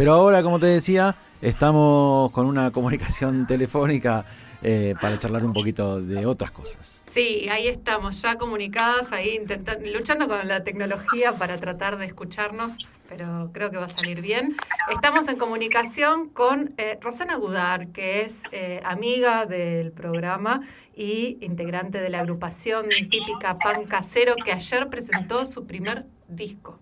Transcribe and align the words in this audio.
Pero 0.00 0.14
ahora, 0.14 0.42
como 0.42 0.58
te 0.58 0.64
decía, 0.64 1.14
estamos 1.42 2.32
con 2.32 2.46
una 2.46 2.70
comunicación 2.70 3.46
telefónica 3.46 4.24
eh, 4.62 4.94
para 4.98 5.18
charlar 5.18 5.44
un 5.44 5.52
poquito 5.52 6.00
de 6.00 6.24
otras 6.24 6.52
cosas. 6.52 7.02
Sí, 7.06 7.46
ahí 7.50 7.68
estamos, 7.68 8.22
ya 8.22 8.36
comunicadas, 8.36 9.12
ahí 9.12 9.36
intentando, 9.36 9.86
luchando 9.92 10.26
con 10.26 10.48
la 10.48 10.64
tecnología 10.64 11.34
para 11.36 11.60
tratar 11.60 11.98
de 11.98 12.06
escucharnos, 12.06 12.78
pero 13.10 13.50
creo 13.52 13.70
que 13.70 13.76
va 13.76 13.84
a 13.84 13.88
salir 13.88 14.22
bien. 14.22 14.56
Estamos 14.90 15.28
en 15.28 15.36
comunicación 15.36 16.30
con 16.30 16.72
eh, 16.78 16.98
Rosana 17.02 17.36
Gudar, 17.36 17.88
que 17.88 18.22
es 18.22 18.42
eh, 18.52 18.80
amiga 18.86 19.44
del 19.44 19.92
programa 19.92 20.62
y 20.96 21.36
integrante 21.42 22.00
de 22.00 22.08
la 22.08 22.20
agrupación 22.20 22.86
típica 22.88 23.58
Pan 23.58 23.84
Casero, 23.84 24.34
que 24.42 24.52
ayer 24.52 24.88
presentó 24.88 25.44
su 25.44 25.66
primer 25.66 26.06
disco. 26.26 26.78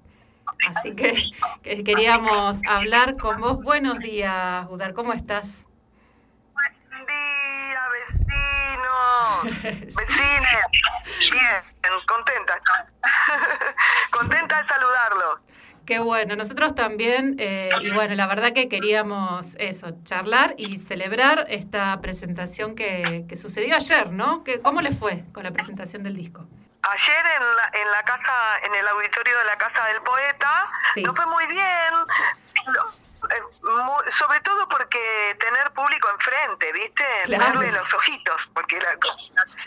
Así 0.66 0.94
que, 0.94 1.30
que 1.62 1.84
queríamos 1.84 2.60
hablar 2.68 3.16
con 3.16 3.40
vos. 3.40 3.62
Buenos 3.62 3.98
días, 3.98 4.66
Gudar, 4.66 4.94
¿cómo 4.94 5.12
estás? 5.12 5.64
Buen 6.52 7.06
día, 7.06 7.80
vecinos, 7.92 9.62
vecines. 9.96 10.64
Bien, 11.30 11.68
contenta. 12.06 12.60
contenta 14.10 14.62
de 14.62 14.68
saludarlo. 14.68 15.40
Qué 15.86 16.00
bueno, 16.00 16.36
nosotros 16.36 16.74
también, 16.74 17.36
eh, 17.38 17.70
y 17.80 17.90
bueno, 17.92 18.14
la 18.14 18.26
verdad 18.26 18.52
que 18.52 18.68
queríamos 18.68 19.54
eso, 19.58 19.96
charlar 20.04 20.54
y 20.58 20.76
celebrar 20.78 21.46
esta 21.48 21.98
presentación 22.02 22.74
que, 22.74 23.24
que 23.26 23.36
sucedió 23.38 23.74
ayer, 23.74 24.12
¿no? 24.12 24.44
Que, 24.44 24.60
¿Cómo 24.60 24.82
le 24.82 24.92
fue 24.92 25.24
con 25.32 25.44
la 25.44 25.50
presentación 25.50 26.02
del 26.02 26.14
disco? 26.14 26.46
Ayer 26.90 27.26
en 27.26 27.56
la, 27.56 27.70
en 27.72 27.90
la 27.90 28.02
casa, 28.04 28.58
en 28.62 28.74
el 28.74 28.88
auditorio 28.88 29.38
de 29.38 29.44
la 29.44 29.58
Casa 29.58 29.84
del 29.86 30.00
Poeta, 30.02 30.70
Sí. 30.94 31.02
nos 31.02 31.14
fue 31.16 31.26
muy 31.26 31.46
bien. 31.46 31.94
Eh, 33.30 33.42
sobre 34.12 34.40
todo 34.40 34.68
porque 34.68 35.36
tener 35.40 35.70
público 35.72 36.08
enfrente, 36.08 36.72
¿viste? 36.72 37.04
Claro. 37.24 37.58
Verle 37.58 37.72
los 37.72 37.92
ojitos, 37.92 38.40
porque 38.54 38.80
la- 38.80 38.96
con, 38.96 39.16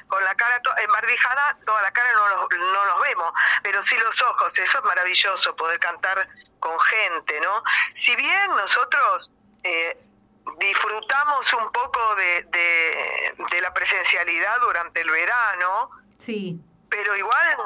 con 0.08 0.24
la 0.24 0.34
cara 0.36 0.62
to- 0.62 0.76
embarbijada, 0.78 1.58
toda 1.66 1.82
la 1.82 1.92
cara 1.92 2.14
no 2.14 2.28
los, 2.30 2.50
no 2.58 2.86
los 2.86 3.02
vemos, 3.02 3.34
pero 3.62 3.84
sí 3.84 3.98
los 3.98 4.22
ojos, 4.22 4.58
eso 4.58 4.78
es 4.80 4.84
maravilloso, 4.86 5.54
poder 5.58 5.80
cantar 5.80 6.28
con 6.60 6.80
gente, 6.80 7.42
¿no? 7.42 7.62
Si 7.98 8.16
bien 8.16 8.52
nosotros 8.52 9.30
eh, 9.64 9.98
disfrutamos 10.58 11.54
un 11.54 11.72
poco 11.74 12.16
de, 12.16 12.44
de, 12.44 13.36
de 13.52 13.62
la 13.62 13.74
presencialidad 13.74 14.60
durante 14.62 15.02
el 15.02 15.12
verano, 15.12 15.92
Sí, 16.18 16.60
pero 16.92 17.16
igual 17.16 17.58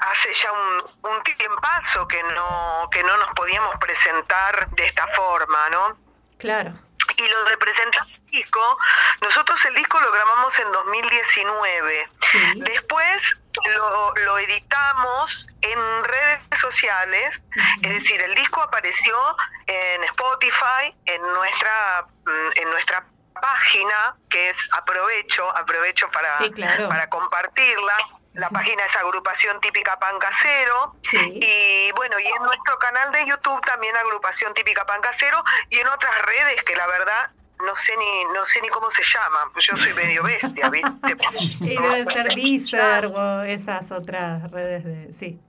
hace 0.00 0.34
ya 0.34 0.52
un, 0.52 1.10
un 1.10 1.22
tiempazo 1.22 2.06
que 2.06 2.22
no 2.22 2.88
que 2.92 3.02
no 3.02 3.16
nos 3.16 3.32
podíamos 3.34 3.74
presentar 3.78 4.68
de 4.70 4.86
esta 4.86 5.06
forma, 5.08 5.70
¿no? 5.70 5.96
claro. 6.38 6.72
Y 7.18 7.28
lo 7.28 7.44
de 7.44 7.56
presentar 7.56 8.02
el 8.08 8.26
disco, 8.26 8.78
nosotros 9.22 9.64
el 9.66 9.74
disco 9.76 9.98
lo 10.00 10.10
grabamos 10.12 10.58
en 10.58 10.72
2019. 10.72 12.08
Sí. 12.32 12.52
Después 12.56 13.36
lo, 13.76 14.14
lo 14.16 14.38
editamos 14.38 15.46
en 15.62 16.04
redes 16.04 16.40
sociales, 16.60 17.40
es 17.82 17.90
decir, 18.02 18.20
el 18.20 18.34
disco 18.34 18.60
apareció 18.60 19.16
en 19.66 20.02
Spotify, 20.04 20.94
en 21.06 21.22
nuestra 21.22 22.06
mm, 22.26 22.50
en 22.56 22.70
nuestra 22.70 23.04
página 23.40 24.16
que 24.28 24.50
es 24.50 24.56
aprovecho 24.72 25.48
aprovecho 25.56 26.08
para 26.10 26.28
Sí, 26.38 26.50
claro. 26.50 26.88
para 26.88 27.08
compartirla. 27.08 27.96
La 28.36 28.48
página 28.50 28.84
es 28.84 28.94
agrupación 28.96 29.60
típica 29.60 29.98
pan 29.98 30.18
casero. 30.18 30.94
Sí. 31.02 31.18
Y 31.42 31.92
bueno, 31.92 32.18
y 32.20 32.26
en 32.26 32.42
nuestro 32.42 32.78
canal 32.78 33.10
de 33.12 33.26
YouTube 33.26 33.60
también 33.64 33.96
agrupación 33.96 34.52
típica 34.54 34.84
pan 34.84 35.00
casero 35.00 35.42
y 35.70 35.78
en 35.78 35.86
otras 35.88 36.14
redes 36.22 36.62
que 36.64 36.76
la 36.76 36.86
verdad 36.86 37.30
no 37.64 37.74
sé 37.74 37.96
ni 37.96 38.24
no 38.34 38.44
sé 38.44 38.60
ni 38.60 38.68
cómo 38.68 38.90
se 38.90 39.02
llaman. 39.02 39.48
Yo 39.58 39.74
soy 39.76 39.92
medio 39.94 40.22
bestia, 40.22 40.68
¿viste? 40.70 41.16
Y 41.60 41.76
debe 41.80 42.04
ser 42.12 42.34
Deezer 42.34 43.06
o 43.06 43.42
esas 43.42 43.90
otras 43.90 44.50
redes 44.50 44.84
de... 44.84 45.12
Sí, 45.14 45.40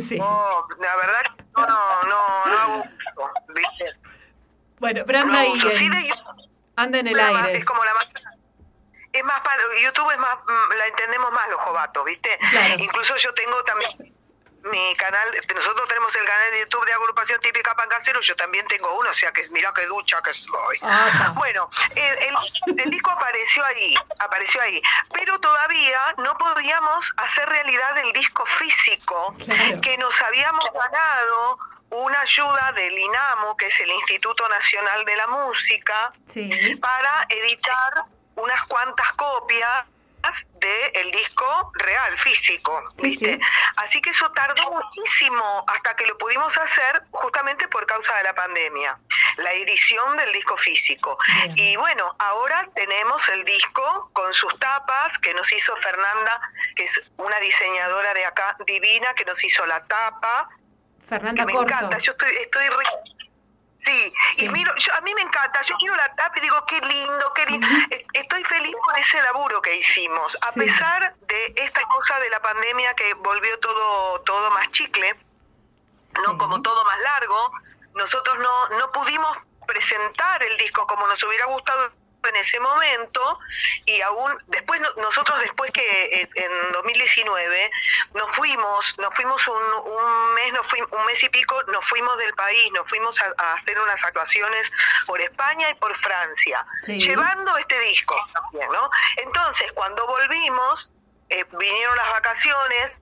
sí. 0.00 0.16
No, 0.18 0.66
la 0.80 0.96
verdad 0.96 1.22
no, 1.54 1.66
no, 1.66 2.02
no, 2.04 2.46
no 2.46 2.58
hago 2.58 2.76
uso, 2.84 3.32
¿viste? 3.54 3.84
Bueno, 4.78 5.02
pero 5.06 5.18
No 5.20 5.24
anda 5.26 5.40
hago 5.42 5.52
ahí, 5.52 5.86
en- 5.86 6.12
anda 6.76 6.98
en 6.98 7.06
el 7.08 7.20
aire. 7.20 7.58
es 7.58 7.64
como 7.66 7.84
la 7.84 7.94
más 7.94 8.06
es 9.14 9.24
más 9.24 9.40
para 9.42 9.62
YouTube 9.80 10.10
es 10.10 10.18
más 10.18 10.36
mm, 10.44 10.72
la 10.76 10.86
entendemos 10.88 11.32
más 11.32 11.48
los 11.48 11.60
jovatos, 11.60 12.04
¿viste? 12.04 12.38
Claro. 12.50 12.74
Incluso 12.78 13.16
yo 13.16 13.32
tengo 13.34 13.62
también 13.64 14.14
mi 14.64 14.96
canal, 14.96 15.28
nosotros 15.54 15.86
tenemos 15.88 16.14
el 16.16 16.24
canal 16.24 16.50
de 16.52 16.60
YouTube 16.60 16.86
de 16.86 16.92
agrupación 16.94 17.38
típica 17.42 17.74
pancasero, 17.74 18.18
yo 18.22 18.34
también 18.34 18.66
tengo 18.66 18.96
uno, 18.98 19.10
o 19.10 19.14
sea 19.14 19.30
que 19.30 19.46
mira 19.50 19.70
qué 19.74 19.84
ducha 19.84 20.22
que 20.22 20.32
soy. 20.32 20.78
Apa. 20.80 21.32
Bueno, 21.36 21.68
el, 21.94 22.18
el- 22.18 22.80
el 22.80 22.90
disco 22.90 23.10
apareció 23.10 23.62
ahí, 23.62 23.94
apareció 24.18 24.62
ahí, 24.62 24.80
pero 25.12 25.38
todavía 25.38 26.14
no 26.16 26.36
podíamos 26.38 27.04
hacer 27.18 27.46
realidad 27.46 27.98
el 27.98 28.12
disco 28.14 28.42
físico 28.58 29.34
Claro. 29.44 29.80
que 29.82 29.98
nos 29.98 30.18
habíamos 30.22 30.64
ganado 30.72 31.58
una 31.90 32.20
ayuda 32.22 32.72
del 32.72 32.98
INAMO, 32.98 33.56
que 33.58 33.66
es 33.66 33.78
el 33.80 33.90
Instituto 33.90 34.48
Nacional 34.48 35.04
de 35.04 35.14
la 35.16 35.26
Música, 35.26 36.08
Sí, 36.24 36.74
para 36.80 37.26
editar 37.28 38.04
unas 38.44 38.62
cuantas 38.66 39.10
copias 39.14 39.86
del 40.58 41.10
disco 41.10 41.70
real, 41.74 42.18
físico. 42.20 42.82
Sí, 42.96 43.08
¿viste? 43.08 43.34
sí. 43.34 43.40
Así 43.76 44.00
que 44.00 44.08
eso 44.08 44.30
tardó 44.32 44.70
muchísimo 44.70 45.64
hasta 45.68 45.94
que 45.96 46.06
lo 46.06 46.16
pudimos 46.16 46.56
hacer 46.56 47.02
justamente 47.10 47.68
por 47.68 47.84
causa 47.86 48.16
de 48.16 48.22
la 48.22 48.34
pandemia, 48.34 48.96
la 49.36 49.52
edición 49.52 50.16
del 50.16 50.32
disco 50.32 50.56
físico. 50.56 51.18
Bien. 51.42 51.52
Y 51.58 51.76
bueno, 51.76 52.16
ahora 52.18 52.66
tenemos 52.74 53.28
el 53.28 53.44
disco 53.44 54.10
con 54.14 54.32
sus 54.32 54.58
tapas 54.58 55.18
que 55.18 55.34
nos 55.34 55.50
hizo 55.52 55.76
Fernanda, 55.76 56.40
que 56.74 56.84
es 56.84 57.02
una 57.18 57.38
diseñadora 57.40 58.14
de 58.14 58.24
acá 58.24 58.56
divina, 58.66 59.12
que 59.14 59.26
nos 59.26 59.42
hizo 59.44 59.66
la 59.66 59.84
tapa, 59.84 60.48
Fernanda 61.06 61.42
que 61.42 61.46
me 61.46 61.52
Corso. 61.52 61.74
encanta. 61.76 61.98
Yo 61.98 62.12
estoy, 62.12 62.34
estoy 62.36 62.66
re- 62.68 63.13
Sí, 63.84 64.12
Sí. 64.36 64.44
y 64.46 64.48
miro, 64.48 64.74
yo, 64.76 64.94
a 64.94 65.00
mí 65.02 65.14
me 65.14 65.20
encanta, 65.22 65.60
yo 65.62 65.76
quiero 65.76 65.94
la 65.96 66.14
tapa 66.14 66.38
y 66.38 66.42
digo, 66.42 66.64
qué 66.66 66.80
lindo, 66.80 67.32
qué 67.34 67.46
lindo. 67.46 67.66
E- 67.90 68.06
Estoy 68.14 68.42
feliz 68.44 68.74
por 68.84 68.98
ese 68.98 69.20
laburo 69.22 69.60
que 69.60 69.74
hicimos, 69.76 70.36
a 70.40 70.52
Sí. 70.52 70.60
pesar 70.60 71.14
de 71.16 71.52
esta 71.56 71.82
cosa 71.82 72.18
de 72.20 72.30
la 72.30 72.40
pandemia 72.40 72.94
que 72.94 73.12
volvió 73.14 73.58
todo, 73.60 74.20
todo 74.22 74.50
más 74.52 74.70
chicle, 74.70 75.14
no 76.14 76.32
Sí. 76.32 76.38
como 76.38 76.62
todo 76.62 76.84
más 76.84 76.98
largo, 77.00 77.52
nosotros 77.94 78.38
no, 78.38 78.68
no 78.70 78.90
pudimos 78.92 79.36
presentar 79.66 80.42
el 80.42 80.56
disco 80.58 80.86
como 80.86 81.06
nos 81.06 81.22
hubiera 81.22 81.46
gustado 81.46 81.90
en 82.28 82.36
ese 82.36 82.58
momento 82.60 83.38
y 83.84 84.00
aún 84.02 84.36
después 84.46 84.80
no- 84.80 84.92
nosotros 84.94 85.40
después 85.40 85.70
que 85.72 86.04
eh, 86.22 86.28
en 86.34 86.72
2019 86.72 87.70
nos 88.14 88.34
fuimos 88.36 88.94
nos 88.98 89.14
fuimos 89.14 89.46
un, 89.48 89.62
un 89.92 90.34
mes 90.34 90.52
nos 90.52 90.66
fuimos 90.68 90.90
un 90.92 91.04
mes 91.06 91.22
y 91.22 91.28
pico 91.28 91.62
nos 91.64 91.84
fuimos 91.86 92.16
del 92.18 92.34
país 92.34 92.70
nos 92.72 92.88
fuimos 92.88 93.18
a, 93.20 93.32
a 93.38 93.54
hacer 93.54 93.78
unas 93.80 94.02
actuaciones 94.02 94.70
por 95.06 95.20
España 95.20 95.70
y 95.70 95.74
por 95.74 95.96
Francia 95.98 96.64
Sí. 96.82 96.98
llevando 96.98 97.56
este 97.58 97.78
disco 97.80 98.16
también 98.32 98.70
no 98.72 98.90
entonces 99.16 99.72
cuando 99.72 100.06
volvimos 100.06 100.90
eh, 101.30 101.44
vinieron 101.52 101.96
las 101.96 102.08
vacaciones 102.10 102.92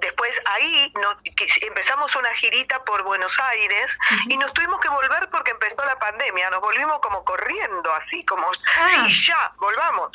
Después 0.00 0.32
ahí 0.46 0.92
nos, 1.00 1.16
empezamos 1.60 2.14
una 2.16 2.32
girita 2.34 2.82
por 2.84 3.02
Buenos 3.02 3.38
Aires 3.40 3.90
y 4.28 4.36
nos 4.36 4.52
tuvimos 4.54 4.80
que 4.80 4.88
volver 4.88 5.28
porque 5.30 5.50
empezó 5.52 5.84
la 5.84 5.98
pandemia. 5.98 6.50
Nos 6.50 6.60
volvimos 6.60 7.00
como 7.00 7.24
corriendo, 7.24 7.92
así 7.94 8.24
como, 8.24 8.50
Ah. 8.78 8.88
sí, 9.08 9.24
ya, 9.26 9.52
volvamos, 9.58 10.10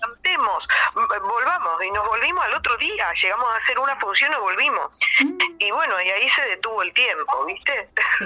cantemos, 0.00 0.68
m- 0.96 1.18
volvamos. 1.20 1.82
Y 1.84 1.90
nos 1.92 2.06
volvimos 2.06 2.44
al 2.44 2.54
otro 2.54 2.76
día. 2.78 3.12
Llegamos 3.14 3.46
a 3.52 3.56
hacer 3.56 3.78
una 3.78 3.96
función 3.96 4.32
y 4.32 4.36
volvimos. 4.36 4.90
Mm, 5.20 5.38
Y 5.58 5.70
bueno, 5.72 6.00
y 6.00 6.10
ahí 6.10 6.28
se 6.30 6.42
detuvo 6.42 6.82
el 6.82 6.92
tiempo, 6.94 7.44
¿viste? 7.44 7.90
sí, 8.18 8.24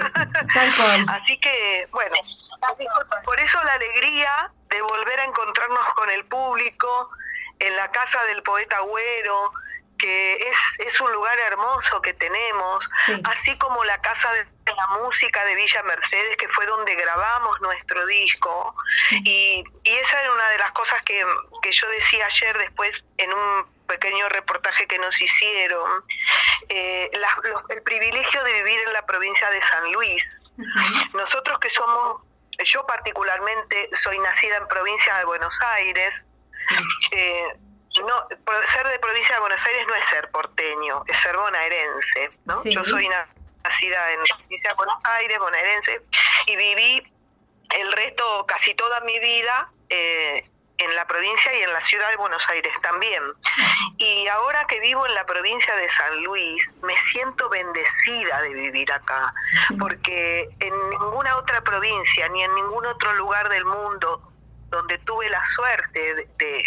tal 0.53 0.75
cual. 0.75 1.05
Así 1.09 1.39
que, 1.39 1.87
bueno, 1.91 2.15
por 3.23 3.39
eso 3.39 3.61
la 3.63 3.73
alegría 3.73 4.51
de 4.69 4.81
volver 4.81 5.19
a 5.19 5.23
encontrarnos 5.25 5.93
con 5.95 6.09
el 6.09 6.25
público 6.25 7.11
en 7.59 7.75
la 7.75 7.89
casa 7.91 8.23
del 8.23 8.41
poeta 8.43 8.77
Agüero, 8.77 9.51
que 9.97 10.33
es, 10.35 10.57
es 10.79 11.01
un 11.01 11.11
lugar 11.13 11.37
hermoso 11.39 12.01
que 12.01 12.13
tenemos, 12.13 12.87
Sí. 13.05 13.21
así 13.23 13.57
como 13.57 13.83
la 13.85 13.99
casa 14.01 14.31
de 14.33 14.45
la 14.75 14.87
música 15.01 15.45
de 15.45 15.55
Villa 15.55 15.83
Mercedes, 15.83 16.37
que 16.37 16.47
fue 16.49 16.65
donde 16.65 16.95
grabamos 16.95 17.59
nuestro 17.61 18.05
disco. 18.07 18.75
Y, 19.23 19.63
y 19.83 19.89
esa 19.93 20.21
era 20.21 20.31
una 20.33 20.49
de 20.49 20.57
las 20.57 20.71
cosas 20.71 21.01
que, 21.03 21.25
que 21.61 21.71
yo 21.71 21.87
decía 21.89 22.25
ayer 22.25 22.57
después 22.57 23.03
en 23.17 23.33
un 23.33 23.65
pequeño 23.87 24.27
reportaje 24.29 24.87
que 24.87 24.97
nos 24.99 25.19
hicieron, 25.21 26.03
eh, 26.69 27.09
la- 27.13 27.37
los- 27.43 27.69
el 27.69 27.83
privilegio 27.83 28.43
de 28.43 28.53
vivir 28.53 28.79
en 28.87 28.93
la 28.93 29.05
provincia 29.05 29.49
de 29.51 29.61
San 29.61 29.91
Luis. 29.93 30.25
Nosotros 31.13 31.59
que 31.59 31.69
somos, 31.69 32.21
yo 32.63 32.85
particularmente 32.87 33.89
soy 33.93 34.17
nacida 34.19 34.57
en 34.57 34.67
provincia 34.67 35.17
de 35.17 35.25
Buenos 35.25 35.59
Aires, 35.61 36.23
Sí. 36.69 36.75
eh, 37.11 37.55
no, 38.03 38.27
ser 38.73 38.87
de 38.87 38.99
provincia 38.99 39.35
de 39.35 39.41
Buenos 39.41 39.65
Aires 39.65 39.85
no 39.87 39.95
es 39.95 40.05
ser 40.07 40.29
porteño, 40.31 41.03
es 41.07 41.17
ser 41.21 41.35
bonaerense, 41.37 42.29
¿no? 42.45 42.55
Sí. 42.61 42.71
Yo 42.73 42.83
soy 42.83 43.07
na- 43.07 43.27
nacida 43.63 44.11
en 44.11 44.19
provincia 44.23 44.69
de 44.71 44.75
Buenos 44.75 44.97
Aires, 45.03 45.39
bonaerense, 45.39 46.01
y 46.47 46.55
viví 46.55 47.11
el 47.71 47.91
resto, 47.93 48.45
casi 48.47 48.73
toda 48.75 48.99
mi 49.01 49.19
vida, 49.19 49.69
eh, 49.89 50.47
en 50.77 50.93
la 50.93 51.07
provincia 51.07 51.53
y 51.57 51.63
en 51.63 51.71
la 51.71 51.79
ciudad 51.87 52.09
de 52.09 52.17
Buenos 52.17 52.43
Aires 52.49 52.73
también. 52.81 53.23
Y 53.97 54.27
ahora 54.27 54.67
que 54.67 54.79
vivo 54.81 55.05
en 55.07 55.15
la 55.15 55.25
provincia 55.25 55.73
de 55.73 55.89
San 55.91 56.21
Luis, 56.23 56.69
me 56.83 56.95
siento 57.11 57.47
bendecida 57.49 58.41
de 58.41 58.49
vivir 58.49 58.91
acá, 58.91 59.33
porque 59.79 60.49
en 60.59 60.89
ninguna 60.89 61.37
otra 61.37 61.61
provincia 61.61 62.27
ni 62.27 62.43
en 62.43 62.53
ningún 62.55 62.85
otro 62.85 63.13
lugar 63.13 63.47
del 63.47 63.63
mundo 63.63 64.21
donde 64.67 64.97
tuve 64.99 65.29
la 65.29 65.41
suerte 65.45 66.27
de, 66.37 66.63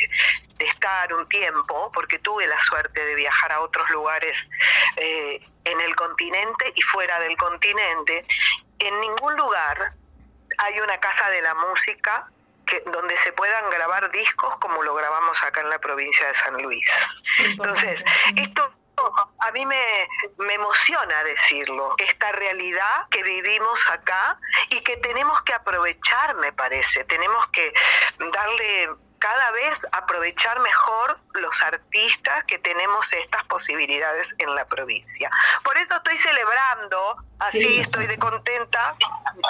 estar 0.59 1.13
un 1.15 1.29
tiempo, 1.29 1.91
porque 1.93 2.19
tuve 2.19 2.47
la 2.47 2.61
suerte 2.61 3.05
de 3.05 3.15
viajar 3.15 3.53
a 3.53 3.61
otros 3.61 3.89
lugares 3.91 4.37
eh, 4.97 5.41
en 5.65 5.81
el 5.81 5.95
continente 5.97 6.73
y 6.75 6.83
fuera 6.83 7.21
del 7.21 7.37
continente, 7.37 8.25
en 8.79 9.01
ningún 9.01 9.37
lugar 9.37 9.93
hay 10.59 10.81
una 10.81 10.99
casa 10.99 11.29
de 11.31 11.43
la 11.43 11.55
música 11.55 12.27
que, 12.67 12.83
donde 12.87 13.17
se 13.19 13.33
puedan 13.33 13.71
grabar 13.71 14.11
discos 14.11 14.57
como 14.59 14.83
lo 14.83 14.95
grabamos 14.95 15.43
acá 15.43 15.61
en 15.61 15.71
la 15.71 15.79
provincia 15.79 16.27
de 16.27 16.35
San 16.35 16.63
Luis. 16.63 16.87
Entonces, 17.39 18.03
esto 18.37 18.73
a 19.39 19.53
mí 19.53 19.65
me, 19.65 20.09
me, 20.39 20.55
emociona 20.55 21.23
decirlo, 21.23 21.95
esta 21.99 22.33
realidad 22.33 23.07
que 23.11 23.23
vivimos 23.23 23.79
acá 23.91 24.39
y 24.71 24.81
que 24.81 24.97
tenemos 24.97 25.41
que 25.43 25.55
aprovechar, 25.55 26.35
me 26.37 26.53
parece, 26.53 27.05
tenemos 27.05 27.47
que 27.49 27.73
darle 28.33 28.91
cada 29.19 29.51
vez 29.53 29.79
aprovechar 29.93 30.61
mejor 30.61 31.19
los 31.35 31.63
artistas 31.63 32.45
que 32.47 32.59
tenemos 32.59 33.07
estas 33.13 33.45
posibilidades 33.47 34.29
en 34.39 34.55
la 34.55 34.65
provincia. 34.67 35.31
Por 35.65 35.77
eso 35.77 35.95
estoy 35.97 36.17
celebrando, 36.19 37.17
así 37.39 37.81
estoy 37.81 38.07
de 38.07 38.19
contenta, 38.19 38.95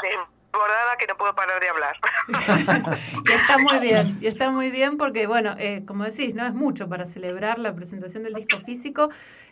desbordada 0.03 0.97
que 0.99 1.07
no 1.07 1.17
puedo 1.17 1.35
parar 1.35 1.61
de 1.61 1.69
hablar. 1.69 1.97
y 3.25 3.33
está 3.33 3.59
muy 3.59 3.79
bien, 3.79 4.19
y 4.23 4.27
está 4.27 4.51
muy 4.51 4.71
bien 4.71 4.97
porque, 4.97 5.27
bueno, 5.27 5.55
eh, 5.59 5.85
como 5.87 6.05
decís, 6.05 6.35
no 6.35 6.47
es 6.47 6.55
mucho 6.55 6.89
para 6.89 7.07
celebrar 7.07 7.59
la 7.59 7.75
presentación 7.75 8.23
del 8.23 8.35
disco 8.35 8.59
físico. 8.61 9.11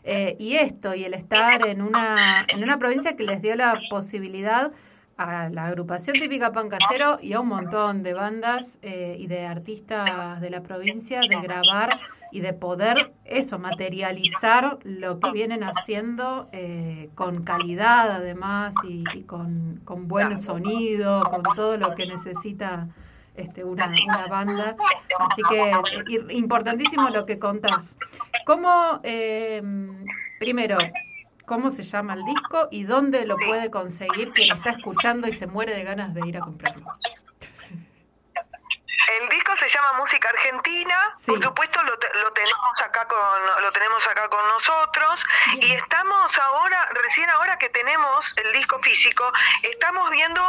Eh, 0.09 0.37
y 0.39 0.57
esto, 0.57 0.95
y 0.95 1.05
el 1.05 1.15
estar 1.15 1.67
en 1.67 1.83
una, 1.83 2.47
en 2.49 2.63
una 2.63 2.79
provincia 2.79 3.17
que 3.17 3.25
les 3.25 3.43
dio 3.43 3.57
la 3.57 3.77
posibilidad 3.91 4.71
a 5.17 5.49
la 5.49 5.67
agrupación 5.67 6.19
típica 6.19 6.53
Pancasero 6.53 7.19
y 7.23 7.33
a 7.33 7.41
un 7.41 7.49
montón 7.49 8.03
de 8.03 8.13
bandas 8.13 8.79
eh, 8.83 9.17
y 9.19 9.27
de 9.27 9.47
artistas 9.47 10.41
de 10.41 10.51
la 10.51 10.63
provincia 10.63 11.21
de 11.21 11.41
grabar 11.41 11.99
y 12.33 12.41
de 12.41 12.53
poder 12.53 13.13
eso, 13.25 13.59
materializar 13.59 14.79
lo 14.83 15.21
que 15.21 15.31
vienen 15.31 15.63
haciendo 15.63 16.49
eh, 16.53 17.09
con 17.15 17.45
calidad 17.45 18.11
además 18.11 18.75
y, 18.87 19.23
con, 19.23 19.81
con, 19.85 20.07
buen 20.07 20.37
sonido, 20.37 21.23
con 21.31 21.43
todo 21.55 21.79
lo 21.79 21.95
que 21.95 22.07
necesita 22.07 22.89
este, 23.37 23.65
una, 23.65 23.91
una 24.07 24.27
banda. 24.27 24.77
Así 25.19 25.43
que 25.49 25.71
eh, 25.71 26.35
importantísimo 26.35 27.09
lo 27.09 27.25
que 27.25 27.39
contás. 27.39 27.97
¿Cómo, 28.45 29.01
primero, 30.39 30.79
cómo 31.47 31.71
se 31.71 31.83
llama 31.83 32.15
el 32.15 32.25
disco 32.25 32.69
y 32.71 32.85
dónde 32.85 33.25
lo 33.25 33.37
puede 33.37 33.71
conseguir 33.71 34.33
quien 34.33 34.55
está 34.55 34.71
escuchando 34.71 35.29
y 35.29 35.33
se 35.33 35.47
muere 35.47 35.73
de 35.75 35.85
ganas 35.85 36.13
de 36.13 36.27
ir 36.27 36.37
a 36.37 36.41
comprarlo. 36.41 36.85
El 39.21 39.29
disco 39.29 39.53
se 39.57 39.69
llama 39.69 39.93
Música 39.99 40.29
Argentina, 40.29 41.15
por 41.27 41.43
supuesto 41.43 41.83
lo, 41.85 41.93
lo, 41.93 42.33
tenemos 42.33 42.81
acá 42.85 43.07
con 43.07 43.63
lo 43.63 43.73
tenemos 43.73 44.07
acá 44.07 44.29
con 44.29 44.47
nosotros. 44.49 45.25
Y 45.61 45.73
estamos 45.73 46.39
ahora 46.39 46.89
recién 46.93 47.31
ahora 47.31 47.57
que 47.57 47.69
tenemos 47.69 48.35
el 48.37 48.53
disco 48.53 48.79
físico 48.81 49.33
estamos 49.63 50.11
viendo 50.11 50.43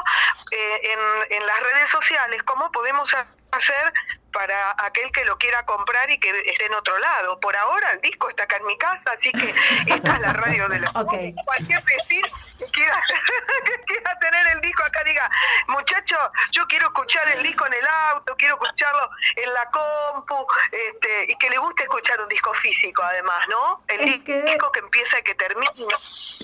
eh, 0.51 0.81
en, 0.83 1.38
en 1.38 1.45
las 1.45 1.59
redes 1.59 1.89
sociales 1.91 2.41
cómo 2.44 2.71
podemos 2.71 3.13
hacer 3.51 3.94
para 4.31 4.75
aquel 4.85 5.12
que 5.12 5.25
lo 5.25 5.38
quiera 5.38 5.65
comprar 5.65 6.09
y 6.09 6.19
que 6.19 6.29
esté 6.29 6.65
en 6.65 6.74
otro 6.74 6.97
lado. 6.97 7.39
Por 7.39 7.56
ahora 7.56 7.91
el 7.91 8.01
disco 8.01 8.29
está 8.29 8.44
acá 8.44 8.57
en 8.57 8.65
mi 8.65 8.77
casa, 8.77 9.12
así 9.18 9.31
que 9.31 9.53
esta 9.94 10.15
es 10.15 10.19
la 10.21 10.33
radio 10.33 10.68
de 10.69 10.79
la 10.79 10.91
okay. 10.91 11.33
Cualquier 11.45 11.83
vecino 11.83 12.27
que 12.57 12.65
quiera, 12.71 13.01
que 13.65 13.81
quiera 13.86 14.19
tener 14.19 14.48
el 14.48 14.62
disco 14.62 14.83
acá 14.83 15.04
diga, 15.04 15.30
muchacho, 15.68 16.18
yo 16.51 16.68
quiero 16.68 16.88
escuchar 16.88 17.27
el 17.30 17.44
disco 17.44 17.65
en 17.65 17.74
el 17.74 17.88
auto, 17.88 18.36
quiero 18.38 18.56
escucharlo 18.56 19.09
en 19.36 19.54
la 19.54 19.69
compu, 19.69 20.48
este, 20.71 21.31
y 21.31 21.36
que 21.38 21.50
le 21.50 21.57
guste 21.57 21.83
escuchar 21.83 22.21
un 22.21 22.30
disco 22.30 22.54
físico 22.56 23.04
además, 23.04 23.48
¿no? 23.50 23.83
El 23.88 24.24
disco 24.24 24.71
que 24.71 24.80
empieza 24.80 25.19
y 25.19 25.24
que 25.24 25.36
termina. 25.36 25.71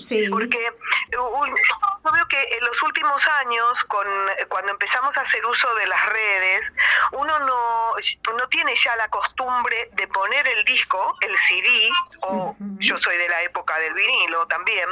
Sí. 0.08 0.28
Porque 0.28 0.72
yo 1.10 2.12
veo 2.12 2.28
que 2.28 2.56
en 2.56 2.64
los 2.64 2.82
últimos 2.82 3.26
años, 3.40 3.84
con, 3.84 4.06
cuando 4.48 4.72
empezamos 4.72 5.16
a 5.16 5.22
hacer 5.22 5.44
uso 5.46 5.74
de 5.76 5.86
las 5.86 6.06
redes, 6.06 6.72
uno 7.12 7.38
no, 7.38 7.94
no 8.36 8.48
tiene 8.48 8.74
ya 8.76 8.96
la 8.96 9.08
costumbre 9.08 9.88
de 9.92 10.06
poner 10.08 10.46
el 10.48 10.64
disco, 10.64 11.16
el 11.20 11.34
CD, 11.48 11.90
o 12.20 12.56
yo 12.78 12.98
soy 12.98 13.16
de 13.16 13.28
la 13.28 13.42
época 13.42 13.78
del 13.78 13.94
vinilo 13.94 14.46
también, 14.46 14.88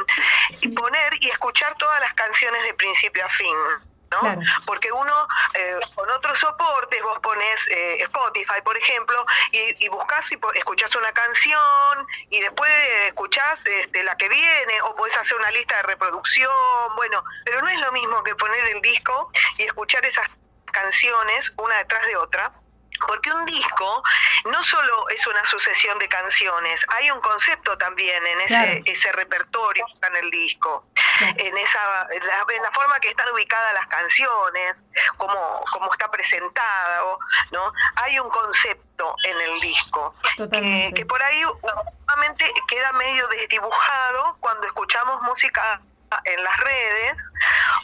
y 0.60 0.68
poner 0.68 1.11
y 1.20 1.28
escuchar 1.30 1.76
todas 1.76 2.00
las 2.00 2.14
canciones 2.14 2.62
de 2.62 2.74
principio 2.74 3.24
a 3.24 3.30
fin. 3.30 3.56
¿no? 4.12 4.40
Porque 4.66 4.92
uno, 4.92 5.28
eh, 5.54 5.80
con 5.94 6.08
otros 6.10 6.38
soportes, 6.38 7.02
vos 7.02 7.18
pones 7.20 7.58
eh, 7.68 7.96
Spotify, 8.00 8.60
por 8.62 8.76
ejemplo, 8.76 9.24
y, 9.50 9.84
y 9.84 9.88
buscas 9.88 10.30
y 10.30 10.38
escuchás 10.54 10.94
una 10.96 11.12
canción 11.12 12.06
y 12.28 12.40
después 12.40 12.70
escuchás 13.06 13.58
este, 13.64 14.04
la 14.04 14.16
que 14.16 14.28
viene, 14.28 14.82
o 14.82 14.94
podés 14.96 15.16
hacer 15.16 15.36
una 15.38 15.50
lista 15.50 15.76
de 15.76 15.82
reproducción, 15.84 16.50
bueno, 16.96 17.24
pero 17.44 17.62
no 17.62 17.68
es 17.68 17.80
lo 17.80 17.92
mismo 17.92 18.22
que 18.22 18.34
poner 18.34 18.66
el 18.66 18.82
disco 18.82 19.30
y 19.56 19.62
escuchar 19.62 20.04
esas 20.04 20.28
canciones 20.72 21.52
una 21.56 21.78
detrás 21.78 22.06
de 22.06 22.16
otra 22.16 22.52
porque 23.06 23.32
un 23.32 23.44
disco 23.46 24.02
no 24.44 24.62
solo 24.62 25.08
es 25.08 25.26
una 25.26 25.44
sucesión 25.46 25.98
de 25.98 26.08
canciones, 26.08 26.80
hay 26.88 27.10
un 27.10 27.20
concepto 27.20 27.76
también 27.78 28.24
en 28.26 28.40
ese, 28.42 28.82
ese 28.86 29.12
repertorio 29.12 29.84
que 29.86 29.92
está 29.94 30.06
en 30.08 30.16
el 30.16 30.30
disco, 30.30 30.86
en 31.36 31.58
esa 31.58 32.06
en 32.10 32.26
la, 32.26 32.70
forma 32.72 32.98
que 33.00 33.10
están 33.10 33.30
ubicadas 33.32 33.74
las 33.74 33.86
canciones, 33.88 34.76
cómo, 35.16 35.64
cómo 35.72 35.92
está 35.92 36.10
presentado, 36.10 37.18
¿no? 37.50 37.72
Hay 37.96 38.18
un 38.18 38.28
concepto 38.30 39.14
en 39.24 39.40
el 39.40 39.60
disco 39.60 40.14
que, 40.50 40.92
que, 40.94 41.06
por 41.06 41.22
ahí 41.22 41.42
nuevamente 41.42 42.52
queda 42.68 42.92
medio 42.92 43.26
desdibujado 43.28 44.36
cuando 44.40 44.66
escuchamos 44.66 45.20
música 45.22 45.80
en 46.24 46.44
las 46.44 46.56
redes 46.58 47.16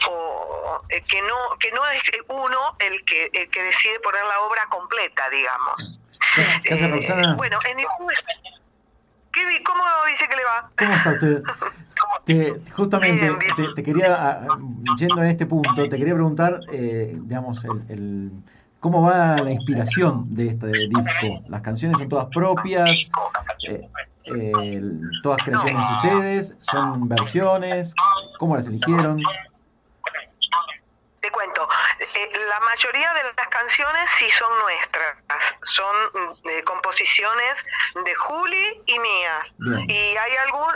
o 0.07 0.85
eh, 0.91 1.03
que 1.09 1.23
no 1.23 1.57
que 1.59 1.73
no 1.73 1.85
es 1.87 2.03
uno 2.29 2.77
el 2.79 3.03
que 3.07 3.31
que 3.31 3.63
decide 3.63 4.01
poner 4.01 4.23
la 4.25 4.41
obra 4.41 4.67
completa 4.67 5.31
digamos 5.31 5.99
¿Qué 6.63 6.75
hace, 6.75 6.89
Roxana? 6.89 7.33
Eh, 7.33 7.35
bueno 7.37 7.59
en 7.65 7.79
¿Cómo 9.65 10.05
dice 10.07 10.29
que 10.29 10.37
le 10.37 10.45
va? 10.45 10.71
¿Cómo 10.77 10.95
está 10.95 11.11
usted? 11.11 11.43
justamente 12.73 13.31
Te, 13.75 13.83
quería, 13.83 14.47
yendo 14.99 15.23
en 15.23 15.29
este 15.29 15.47
punto, 15.47 15.89
te 15.89 15.97
quería 15.97 16.15
preguntar, 16.15 16.61
eh, 16.73 17.17
digamos, 17.23 17.65
el, 17.65 17.83
el, 17.89 18.31
cómo 18.81 19.03
va 19.03 19.39
la 19.39 19.53
inspiración 19.53 20.27
de 20.35 20.49
este 20.49 20.67
disco. 20.67 21.43
¿Las 21.49 21.63
canciones 21.63 21.99
son 21.99 22.09
todas 22.09 22.27
propias? 22.27 23.09
Eh, 23.69 23.89
eh, 24.25 24.83
¿Todas 25.23 25.43
creaciones 25.43 25.83
de 25.89 25.95
ustedes? 25.95 26.57
¿Son 26.61 27.09
versiones? 27.09 27.95
¿Cómo 28.39 28.57
las 28.57 28.67
eligieron? 28.67 29.21
Te 32.19 32.27
cuento, 32.27 32.39
eh, 32.39 32.47
la 32.49 32.61
mayoría 32.61 33.15
de 33.15 33.23
las 33.25 33.49
canciones 33.49 34.11
sí 34.19 34.31
son 34.31 34.59
nuestras, 34.61 35.17
son 35.63 35.97
mm, 36.15 36.65
composiciones 36.65 37.57
de 38.05 38.15
Juli 38.15 38.83
y 38.87 38.99
mías. 38.99 39.49
Y 39.89 40.17
hay 40.17 40.37
algún, 40.37 40.73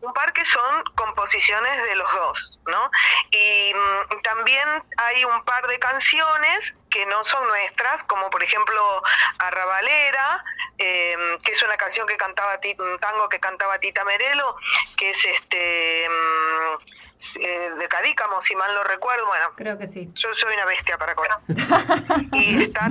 un 0.00 0.12
par 0.12 0.32
que 0.32 0.44
son 0.44 0.84
composiciones 0.94 1.84
de 1.84 1.96
los 1.96 2.12
dos, 2.12 2.58
¿no? 2.66 2.90
Y 3.30 3.72
mm, 3.74 4.22
también 4.22 4.68
hay 4.96 5.24
un 5.24 5.44
par 5.44 5.66
de 5.66 5.78
canciones 5.78 6.74
que 6.90 7.06
no 7.06 7.24
son 7.24 7.46
nuestras, 7.48 8.02
como 8.04 8.28
por 8.30 8.42
ejemplo 8.42 9.02
Arrabalera, 9.38 10.44
eh, 10.78 11.16
que 11.44 11.52
es 11.52 11.62
una 11.62 11.76
canción 11.76 12.06
que 12.06 12.16
cantaba 12.16 12.58
un 12.78 12.98
tango 12.98 13.28
que 13.28 13.40
cantaba 13.40 13.78
Tita 13.78 14.04
Merelo, 14.04 14.56
que 14.96 15.10
es 15.10 15.24
este 15.24 16.08
mm, 16.08 17.02
eh, 17.40 17.70
de 17.78 17.88
Cadícamo, 17.88 18.42
si 18.42 18.54
mal 18.56 18.74
no 18.74 18.84
recuerdo, 18.84 19.26
bueno, 19.26 19.52
creo 19.56 19.78
que 19.78 19.88
sí. 19.88 20.10
Yo 20.14 20.28
soy 20.34 20.54
una 20.54 20.64
bestia 20.64 20.98
para 20.98 21.14
conocer. 21.14 21.38
y 22.32 22.64
está, 22.64 22.90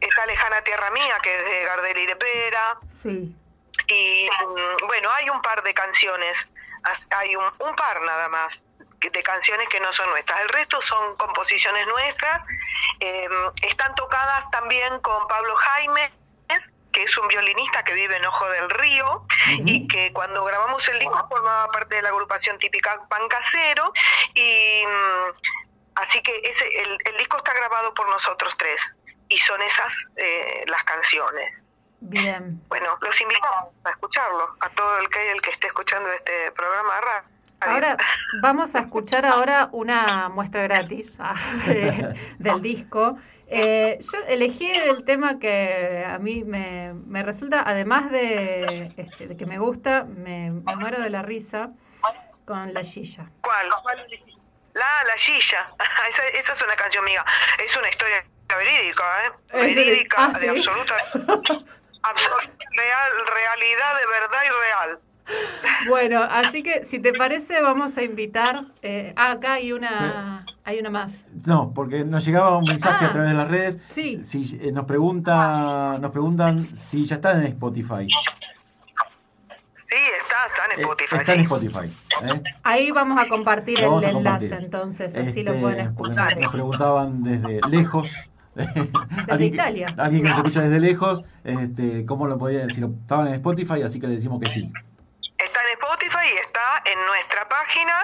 está 0.00 0.26
Lejana 0.26 0.62
Tierra 0.62 0.90
Mía, 0.90 1.14
que 1.22 1.38
es 1.38 1.44
de 1.44 1.64
Gardel 1.64 1.98
y 1.98 2.06
de 2.06 2.16
Pera. 2.16 2.78
Sí. 3.02 3.36
Y 3.88 4.28
mm, 4.28 4.86
bueno, 4.86 5.10
hay 5.10 5.30
un 5.30 5.42
par 5.42 5.62
de 5.62 5.74
canciones, 5.74 6.36
hay 7.10 7.36
un, 7.36 7.44
un 7.44 7.76
par 7.76 8.00
nada 8.02 8.28
más 8.28 8.62
de 9.08 9.22
canciones 9.22 9.68
que 9.68 9.80
no 9.80 9.92
son 9.92 10.10
nuestras. 10.10 10.40
El 10.42 10.48
resto 10.50 10.80
son 10.82 11.16
composiciones 11.16 11.86
nuestras. 11.86 12.42
Em, 13.00 13.32
están 13.62 13.94
tocadas 13.94 14.50
también 14.50 15.00
con 15.00 15.26
Pablo 15.26 15.56
Jaime, 15.56 16.12
que 17.00 17.04
es 17.04 17.18
un 17.18 17.28
violinista 17.28 17.82
que 17.82 17.94
vive 17.94 18.16
en 18.16 18.26
Ojo 18.26 18.48
del 18.50 18.68
Río 18.68 19.24
y 19.64 19.88
que 19.88 20.12
cuando 20.12 20.44
grabamos 20.44 20.86
el 20.88 20.98
disco 20.98 21.26
formaba 21.28 21.68
parte 21.68 21.96
de 21.96 22.02
la 22.02 22.10
agrupación 22.10 22.58
típica 22.58 23.00
Pancasero 23.08 23.92
y 24.34 24.84
mm, 24.86 25.94
así 25.94 26.22
que 26.22 26.36
ese, 26.44 26.64
el, 26.82 27.16
disco 27.16 27.38
está 27.38 27.54
grabado 27.54 27.94
por 27.94 28.08
nosotros 28.08 28.52
tres 28.58 28.78
y 29.28 29.38
son 29.38 29.62
esas 29.62 29.92
eh, 30.16 30.64
las 30.66 30.84
canciones. 30.84 31.54
Bien. 32.00 32.60
Bueno, 32.68 32.98
los 33.00 33.20
invitamos 33.20 33.74
a 33.84 33.90
escucharlo, 33.90 34.56
a 34.60 34.68
todo 34.70 34.98
el 34.98 35.08
que 35.08 35.32
el 35.32 35.40
que 35.40 35.50
esté 35.50 35.68
escuchando 35.68 36.10
este 36.12 36.52
programa 36.52 36.94
de 36.96 37.00
radio. 37.00 37.28
Ahora 37.60 37.96
vamos 38.40 38.74
a 38.74 38.80
escuchar 38.80 39.26
ahora 39.26 39.68
una 39.72 40.28
muestra 40.28 40.62
gratis 40.62 41.14
ah, 41.18 41.34
del 42.38 42.62
disco. 42.62 43.18
Eh, 43.52 43.98
yo 44.00 44.18
elegí 44.28 44.70
el 44.70 45.04
tema 45.04 45.40
que 45.40 46.04
a 46.06 46.18
mí 46.18 46.44
me, 46.44 46.94
me 46.94 47.24
resulta, 47.24 47.64
además 47.66 48.12
de, 48.12 48.92
este, 48.96 49.26
de, 49.26 49.36
que 49.36 49.44
me 49.44 49.58
gusta, 49.58 50.04
me, 50.04 50.52
muero 50.52 51.00
de 51.00 51.10
la 51.10 51.22
risa 51.22 51.70
con 52.44 52.72
La 52.72 52.82
Gilla. 52.82 53.28
¿Cuál? 53.40 53.68
La 54.74 55.04
La 55.04 55.16
Gilla. 55.16 55.68
esa, 56.10 56.28
esa, 56.28 56.52
es 56.52 56.62
una 56.62 56.76
canción 56.76 57.04
mía. 57.04 57.24
Es 57.58 57.76
una 57.76 57.88
historia 57.88 58.24
verídica, 58.56 59.04
¿eh? 59.26 59.32
Verídica, 59.52 60.16
ah, 60.18 60.38
de 60.38 60.48
absoluta, 60.48 60.94
absoluta 62.02 62.60
real, 62.72 63.12
realidad 63.34 63.96
de 63.96 64.06
verdad 64.06 64.42
y 64.44 64.48
real. 64.48 65.00
Bueno, 65.88 66.22
así 66.22 66.62
que 66.62 66.84
si 66.84 67.00
te 67.00 67.12
parece 67.12 67.60
vamos 67.62 67.96
a 67.96 68.02
invitar. 68.02 68.64
Eh, 68.82 69.12
ah, 69.16 69.32
acá 69.32 69.54
hay 69.54 69.72
una, 69.72 70.46
hay 70.70 70.78
una 70.80 70.90
más. 70.90 71.22
No, 71.46 71.72
porque 71.74 72.04
nos 72.04 72.24
llegaba 72.24 72.56
un 72.56 72.64
mensaje 72.64 73.04
a 73.04 73.08
Ah. 73.08 73.12
través 73.12 73.30
de 73.30 73.36
las 73.36 73.48
redes. 73.48 73.78
Sí. 73.88 74.20
Si 74.24 74.58
eh, 74.62 74.72
nos 74.72 74.84
pregunta, 74.86 75.98
nos 76.00 76.10
preguntan 76.10 76.68
si 76.78 77.04
ya 77.04 77.16
están 77.16 77.40
en 77.40 77.46
Spotify. 77.46 78.06
Sí, 79.88 79.96
está, 80.22 80.46
está 80.46 80.64
en 80.66 80.78
Eh, 80.78 80.82
Spotify. 80.82 81.16
está 81.16 81.32
en. 81.34 81.40
Spotify. 81.40 81.96
¿eh? 82.22 82.42
Ahí 82.62 82.90
vamos 82.92 83.18
a 83.20 83.26
compartir 83.28 83.80
vamos 83.80 84.04
el 84.04 84.10
a 84.10 84.12
compartir. 84.12 84.48
enlace, 84.52 84.64
entonces 84.64 85.16
así 85.16 85.42
lo 85.42 85.50
Este, 85.52 85.62
pueden 85.62 85.80
escuchar. 85.80 86.38
Nos 86.38 86.52
preguntaban 86.52 87.22
desde 87.24 87.60
lejos. 87.68 88.14
alguien, 89.28 89.54
Italia. 89.54 89.92
Que, 89.94 90.00
alguien 90.00 90.22
que 90.22 90.28
nos 90.28 90.38
escucha 90.38 90.60
desde 90.62 90.80
lejos, 90.80 91.24
este, 91.44 92.04
cómo 92.06 92.26
lo 92.28 92.38
podía 92.38 92.66
lo 92.66 92.86
estaban 93.00 93.28
en 93.28 93.34
Spotify, 93.34 93.82
así 93.82 94.00
que 94.00 94.06
le 94.06 94.14
decimos 94.14 94.40
que 94.40 94.50
sí. 94.50 94.70
Está 95.38 95.60
en 95.62 95.78
Spotify 95.80 96.26
y 96.34 96.38
está 96.46 96.82
en 96.84 96.98
nuestra 97.06 97.48
página, 97.48 97.94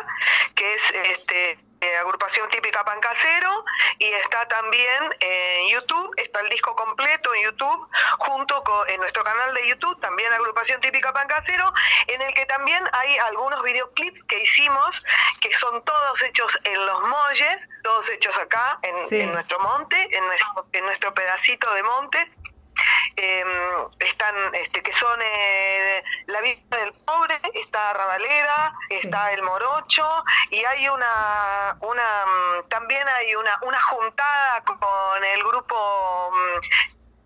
que 0.55 0.65
es 0.75 1.19
este 1.21 1.66
eh, 1.81 1.97
agrupación 1.99 2.49
típica 2.51 2.85
Pancasero, 2.85 3.65
y 3.99 4.07
está 4.07 4.47
también 4.49 5.15
en 5.21 5.69
YouTube, 5.69 6.13
está 6.17 6.41
el 6.41 6.49
disco 6.49 6.75
completo 6.77 7.35
en 7.35 7.45
YouTube, 7.45 7.89
junto 8.19 8.63
con 8.65 8.89
en 8.89 9.01
nuestro 9.01 9.23
canal 9.25 9.55
de 9.55 9.69
YouTube, 9.69 10.01
también 10.01 10.33
agrupación 10.33 10.81
típica 10.81 11.13
Pancasero, 11.13 11.73
en 12.07 12.23
el 12.23 12.33
que 12.35 12.47
también 12.47 12.83
hay 12.93 13.19
algunos 13.19 13.63
videoclips 13.63 14.23
que 14.25 14.41
hicimos, 14.41 15.03
que 15.41 15.53
son 15.55 15.85
todos 15.85 16.23
hechos 16.23 16.59
en 16.65 16.87
los 16.87 17.03
molles, 17.03 17.69
todos 17.83 18.09
hechos 18.11 18.37
acá, 18.39 18.79
en, 18.83 19.09
Sí. 19.09 19.21
en 19.21 19.33
nuestro 19.33 19.59
monte, 19.61 20.17
en 20.17 20.27
nuestro, 20.27 20.67
en 20.73 20.85
nuestro 20.85 21.15
pedacito 21.15 21.73
de 21.75 21.83
monte, 21.83 22.31
eh, 23.17 23.45
están 24.01 24.55
este 24.55 24.83
que 24.83 24.93
son 24.95 25.19
eh, 25.23 26.03
la 26.27 26.41
vida 26.41 26.77
del 26.79 26.93
pobre 26.93 27.41
está 27.55 27.93
Rabalera 27.95 28.75
está 28.91 29.33
el 29.33 29.43
Morocho 29.43 30.25
y 30.51 30.63
hay 30.65 30.89
una 30.89 31.77
una 31.81 32.27
mm, 32.27 32.69
también 32.69 33.07
hay 33.09 33.35
una 33.35 33.59
una 33.63 33.83
juntada 33.83 34.63
con 34.65 35.25
el 35.25 35.43
grupo 35.45 36.31
mm, 36.33 36.61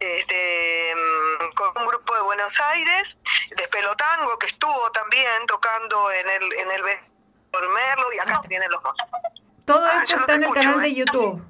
este 0.00 0.94
mm, 0.94 1.54
con 1.54 1.82
un 1.82 1.88
grupo 1.88 2.14
de 2.14 2.20
Buenos 2.22 2.60
Aires 2.60 3.18
de 3.56 3.68
Pelotango 3.68 4.38
que 4.38 4.46
estuvo 4.46 4.90
también 4.92 5.46
tocando 5.46 6.10
en 6.12 6.28
el 6.28 6.52
en 6.52 6.70
el 6.70 6.82
por 7.50 7.68
Merlo 7.68 8.12
y 8.12 8.18
acá 8.18 8.40
vienen 8.48 8.70
los 8.70 8.82
dos. 8.82 8.96
Todo 9.64 9.84
Ah, 9.84 10.00
eso 10.02 10.16
está 10.16 10.34
en 10.34 10.44
el 10.44 10.52
canal 10.52 10.78
¿eh? 10.80 10.82
de 10.82 10.94
YouTube. 10.94 11.49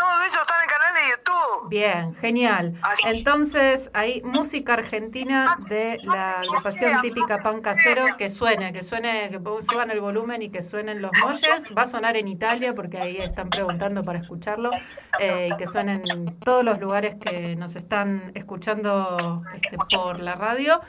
Todo 0.00 0.22
eso 0.22 0.40
está 0.40 0.54
en 0.56 0.62
el 0.62 0.70
canal 0.70 0.94
de 0.94 1.00
YouTube. 1.10 1.68
Bien, 1.68 2.14
genial. 2.14 2.74
Así. 2.80 3.02
Entonces, 3.04 3.90
hay 3.92 4.22
música 4.22 4.72
argentina 4.72 5.58
de 5.68 5.98
la 6.04 6.38
agrupación 6.38 7.02
típica 7.02 7.42
Pan 7.42 7.60
Casero 7.60 8.16
que 8.16 8.30
suene, 8.30 8.72
que 8.72 8.82
suene, 8.82 9.28
que 9.28 9.38
suban 9.38 9.90
el 9.90 10.00
volumen 10.00 10.40
y 10.40 10.48
que 10.48 10.62
suenen 10.62 11.02
los 11.02 11.10
molles. 11.22 11.66
Va 11.76 11.82
a 11.82 11.86
sonar 11.86 12.16
en 12.16 12.28
Italia 12.28 12.74
porque 12.74 12.96
ahí 12.98 13.18
están 13.18 13.50
preguntando 13.50 14.02
para 14.02 14.20
escucharlo 14.20 14.70
eh, 15.18 15.50
y 15.52 15.56
que 15.58 15.66
suenen 15.66 16.00
en 16.08 16.24
todos 16.38 16.64
los 16.64 16.80
lugares 16.80 17.16
que 17.16 17.54
nos 17.56 17.76
están 17.76 18.32
escuchando 18.34 19.42
este, 19.54 19.76
por 19.94 20.20
la 20.20 20.34
radio. 20.34 20.80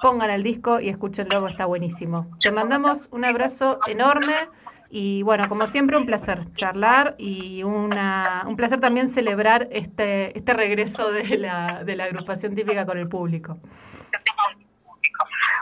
Pongan 0.00 0.30
el 0.30 0.42
disco 0.42 0.80
y 0.80 0.88
escúchenlo, 0.88 1.46
está 1.48 1.66
buenísimo. 1.66 2.30
Te 2.40 2.50
mandamos 2.50 3.10
un 3.12 3.26
abrazo 3.26 3.78
enorme. 3.86 4.48
Y 4.90 5.22
bueno, 5.22 5.48
como 5.48 5.66
siempre, 5.66 5.98
un 5.98 6.06
placer 6.06 6.50
charlar 6.54 7.14
y 7.18 7.62
una, 7.62 8.44
un 8.46 8.56
placer 8.56 8.80
también 8.80 9.08
celebrar 9.08 9.68
este, 9.70 10.36
este 10.36 10.54
regreso 10.54 11.12
de 11.12 11.36
la, 11.36 11.84
de 11.84 11.94
la 11.94 12.04
agrupación 12.04 12.54
típica 12.54 12.86
con 12.86 12.96
el 12.96 13.08
público. 13.08 13.58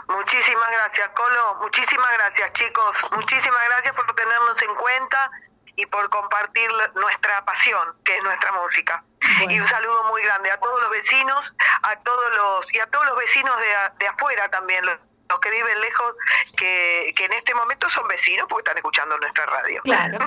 Muchísimas 0.07 0.69
gracias, 0.71 1.09
Colo. 1.09 1.57
Muchísimas 1.61 2.07
gracias, 2.17 2.53
chicos. 2.53 2.95
Muchísimas 3.11 3.61
gracias 3.69 3.93
por 3.95 4.15
tenernos 4.15 4.61
en 4.61 4.75
cuenta 4.75 5.31
y 5.75 5.85
por 5.87 6.09
compartir 6.09 6.69
nuestra 6.95 7.43
pasión, 7.43 7.95
que 8.05 8.15
es 8.15 8.23
nuestra 8.23 8.51
música. 8.53 9.03
Bueno. 9.39 9.51
Y 9.51 9.59
un 9.59 9.67
saludo 9.67 10.05
muy 10.05 10.23
grande 10.23 10.51
a 10.51 10.59
todos 10.59 10.81
los 10.81 10.91
vecinos, 10.91 11.55
a 11.83 11.95
todos 11.97 12.35
los 12.35 12.73
y 12.73 12.79
a 12.79 12.87
todos 12.87 13.05
los 13.07 13.17
vecinos 13.17 13.55
de, 13.57 14.05
de 14.05 14.07
afuera 14.07 14.49
también, 14.49 14.85
los, 14.85 14.97
los 15.29 15.39
que 15.39 15.51
viven 15.51 15.81
lejos, 15.81 16.17
que, 16.55 17.13
que 17.15 17.25
en 17.25 17.33
este 17.33 17.53
momento 17.53 17.89
son 17.89 18.07
vecinos 18.07 18.47
porque 18.49 18.61
están 18.61 18.77
escuchando 18.77 19.17
nuestra 19.17 19.45
radio. 19.45 19.81
Claro. 19.83 20.19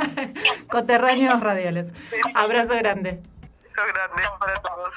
Coterráneos 0.70 1.40
radiales. 1.40 1.88
Abrazo 2.34 2.74
grande. 2.76 3.20
Besos 3.62 3.86
grandes 3.92 4.28
para 4.38 4.60
todos. 4.62 4.94